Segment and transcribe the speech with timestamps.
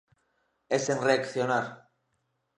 [0.75, 1.65] E sen reaccionar.